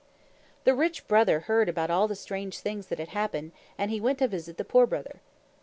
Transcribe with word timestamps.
The 0.63 0.73
Rich 0.73 1.07
Brother 1.07 1.41
heard 1.41 1.69
about 1.69 1.91
all 1.91 2.07
the 2.07 2.15
strange 2.15 2.57
things 2.57 2.87
that 2.87 2.97
had 2.97 3.09
happened, 3.09 3.51
and 3.77 3.91
he 3.91 4.01
went 4.01 4.17
to 4.17 4.27
visit 4.27 4.57
the 4.57 4.65
Poor 4.65 4.87
Brother. 4.87 5.21